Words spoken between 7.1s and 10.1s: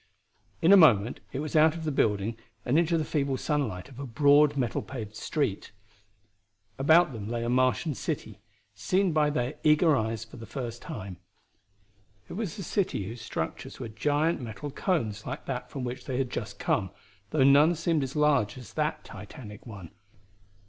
them lay a Martian city, seen by their eager